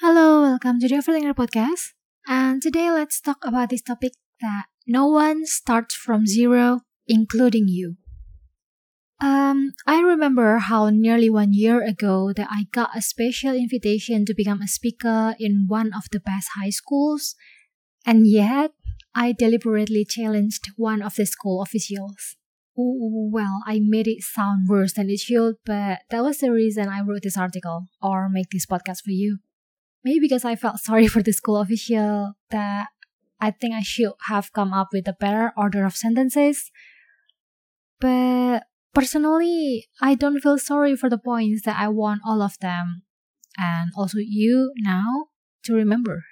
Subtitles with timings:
[0.00, 1.94] Hello, welcome to the Overthinker podcast.
[2.28, 7.96] And today let's talk about this topic that no one starts from zero, including you.
[9.22, 14.34] Um, I remember how nearly one year ago that I got a special invitation to
[14.34, 17.34] become a speaker in one of the best high schools,
[18.04, 18.72] and yet
[19.14, 22.36] I deliberately challenged one of the school officials.
[22.76, 27.00] Well, I made it sound worse than it should, but that was the reason I
[27.00, 29.38] wrote this article or make this podcast for you.
[30.06, 32.86] Maybe because I felt sorry for the school official that
[33.40, 36.70] I think I should have come up with a better order of sentences.
[37.98, 38.60] But
[38.94, 43.02] personally, I don't feel sorry for the points that I won all of them
[43.58, 45.26] and also you now
[45.64, 46.22] to remember.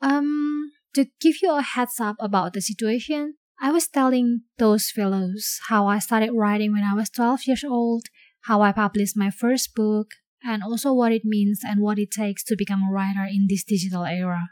[0.00, 5.60] Um, to give you a heads up about the situation, I was telling those fellows
[5.68, 8.06] how I started writing when I was 12 years old,
[8.48, 10.12] how I published my first book,
[10.44, 13.64] and also what it means and what it takes to become a writer in this
[13.64, 14.50] digital era.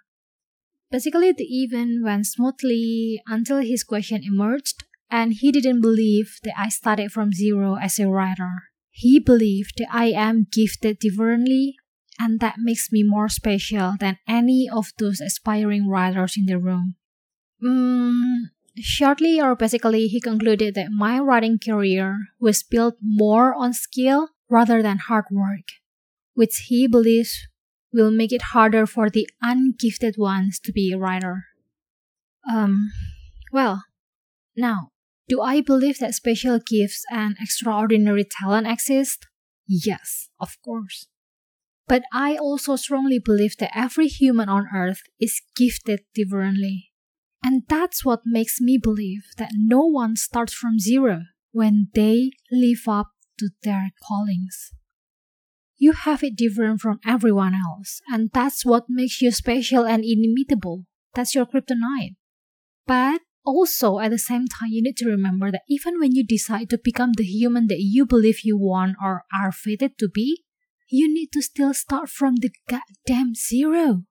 [0.91, 6.71] Basically, the event went smoothly until his question emerged, and he didn't believe that I
[6.71, 8.73] started from zero as a writer.
[8.90, 11.76] He believed that I am gifted differently,
[12.18, 16.96] and that makes me more special than any of those aspiring writers in the room.
[17.63, 24.30] Mm, shortly or basically, he concluded that my writing career was built more on skill
[24.49, 25.68] rather than hard work,
[26.35, 27.46] which he believes
[27.93, 31.45] will make it harder for the ungifted ones to be a writer.
[32.51, 32.91] Um,
[33.52, 33.85] well,
[34.57, 34.91] now,
[35.29, 39.26] do I believe that special gifts and extraordinary talent exist?
[39.66, 41.07] Yes, of course.
[41.87, 46.91] But I also strongly believe that every human on earth is gifted differently.
[47.43, 52.82] And that's what makes me believe that no one starts from zero when they live
[52.88, 53.09] up
[53.39, 54.73] to their callings.
[55.77, 60.87] You have it different from everyone else, and that's what makes you special and inimitable.
[61.15, 62.16] That's your kryptonite.
[62.85, 66.69] But also, at the same time, you need to remember that even when you decide
[66.71, 70.43] to become the human that you believe you want or are fated to be,
[70.91, 74.03] you need to still start from the goddamn zero.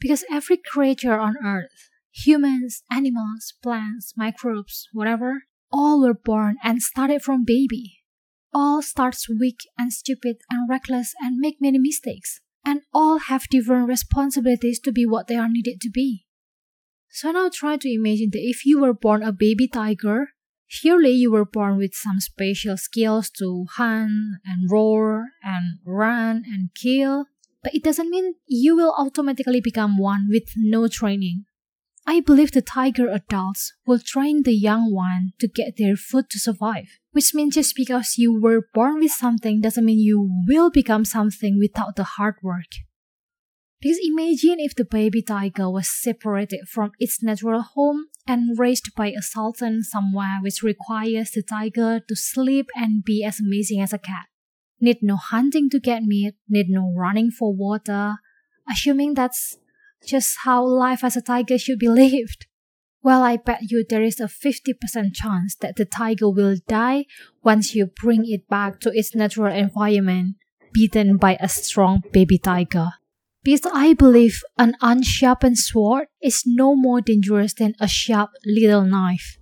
[0.00, 7.20] Because every creature on earth, humans, animals, plants, microbes, whatever, all were born and started
[7.20, 7.97] from baby
[8.52, 13.88] all starts weak and stupid and reckless and make many mistakes, and all have different
[13.88, 16.26] responsibilities to be what they are needed to be.
[17.10, 20.28] So now try to imagine that if you were born a baby tiger,
[20.66, 26.70] surely you were born with some special skills to hunt and roar and run and
[26.74, 27.26] kill,
[27.62, 31.44] but it doesn't mean you will automatically become one with no training.
[32.06, 36.38] I believe the tiger adults will train the young one to get their food to
[36.38, 41.04] survive, which means just because you were born with something doesn't mean you will become
[41.04, 42.70] something without the hard work.
[43.80, 49.08] Because imagine if the baby tiger was separated from its natural home and raised by
[49.08, 53.98] a sultan somewhere which requires the tiger to sleep and be as amazing as a
[53.98, 54.26] cat.
[54.80, 58.18] Need no hunting to get meat, need no running for water,
[58.70, 59.58] assuming that's
[60.06, 62.46] just how life as a tiger should be lived.
[63.02, 67.06] Well, I bet you there is a 50% chance that the tiger will die
[67.44, 70.36] once you bring it back to its natural environment,
[70.72, 72.90] beaten by a strong baby tiger.
[73.44, 79.38] Because I believe an unsharpened sword is no more dangerous than a sharp little knife.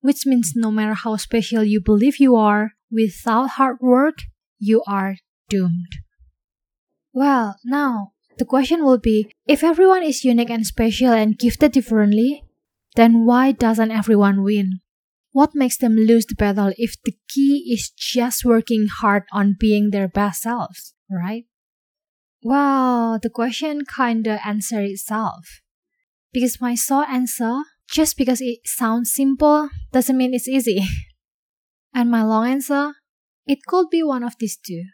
[0.00, 4.22] Which means no matter how special you believe you are, without hard work,
[4.58, 5.16] you are
[5.48, 5.98] doomed.
[7.12, 12.44] Well, now, the question will be if everyone is unique and special and gifted differently,
[12.96, 14.80] then why doesn't everyone win?
[15.32, 19.90] What makes them lose the battle if the key is just working hard on being
[19.90, 21.44] their best selves, right?
[22.42, 25.60] Well, the question kinda answers itself.
[26.32, 30.82] Because my short answer, just because it sounds simple, doesn't mean it's easy.
[31.94, 32.94] and my long answer,
[33.46, 34.84] it could be one of these two.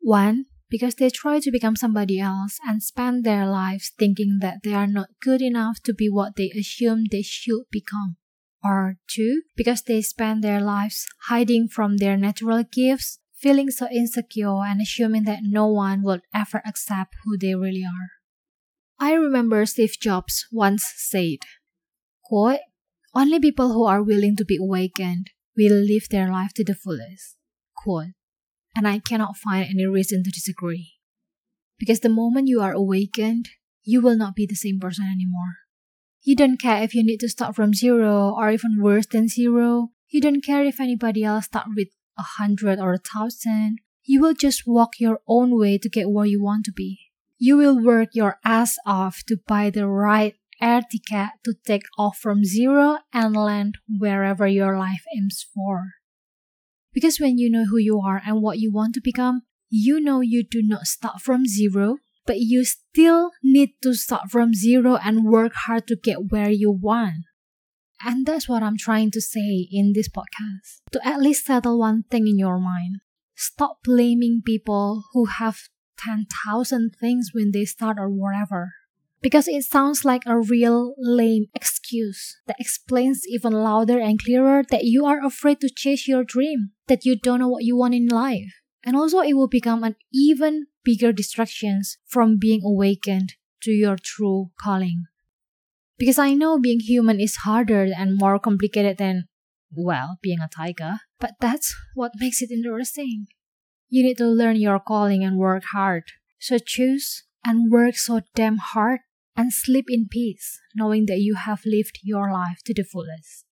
[0.00, 4.74] One, because they try to become somebody else and spend their lives thinking that they
[4.74, 8.16] are not good enough to be what they assume they should become.
[8.60, 14.64] Or two, because they spend their lives hiding from their natural gifts, feeling so insecure
[14.66, 18.10] and assuming that no one will ever accept who they really are.
[18.98, 21.46] I remember Steve Jobs once said,
[22.24, 22.58] quote,
[23.14, 27.36] Only people who are willing to be awakened will live their life to the fullest.
[27.76, 28.18] Quote,
[28.76, 30.94] and I cannot find any reason to disagree.
[31.78, 33.48] Because the moment you are awakened,
[33.82, 35.56] you will not be the same person anymore.
[36.22, 39.90] You don't care if you need to start from zero or even worse than zero.
[40.08, 41.88] You don't care if anybody else start with
[42.18, 43.78] a hundred or a thousand.
[44.04, 46.98] You will just walk your own way to get where you want to be.
[47.38, 52.16] You will work your ass off to buy the right air ticket to take off
[52.18, 55.90] from zero and land wherever your life aims for.
[56.94, 60.20] Because when you know who you are and what you want to become, you know
[60.20, 65.24] you do not start from zero, but you still need to start from zero and
[65.24, 67.24] work hard to get where you want.
[68.02, 70.82] And that's what I'm trying to say in this podcast.
[70.92, 72.98] To at least settle one thing in your mind.
[73.34, 75.58] Stop blaming people who have
[75.98, 78.72] 10,000 things when they start or whatever.
[79.20, 84.84] Because it sounds like a real lame excuse that explains even louder and clearer that
[84.84, 88.06] you are afraid to chase your dream, that you don't know what you want in
[88.06, 88.52] life.
[88.84, 94.50] And also, it will become an even bigger distractions from being awakened to your true
[94.60, 95.04] calling.
[95.96, 99.24] Because I know being human is harder and more complicated than,
[99.70, 103.26] well, being a tiger, but that's what makes it interesting.
[103.88, 106.04] You need to learn your calling and work hard.
[106.38, 109.00] So choose and work so damn hard
[109.36, 113.44] and sleep in peace, knowing that you have lived your life to the fullest.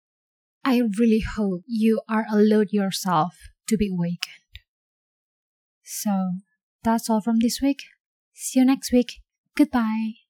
[0.65, 3.35] I really hope you are allowed yourself
[3.67, 4.33] to be awakened.
[5.83, 6.31] So,
[6.83, 7.83] that's all from this week.
[8.33, 9.19] See you next week.
[9.55, 10.22] Goodbye.